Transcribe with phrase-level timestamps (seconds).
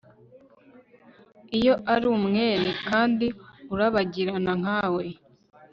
[1.57, 3.27] Iyo ari umwere kandi
[3.73, 5.05] urabagirana nka we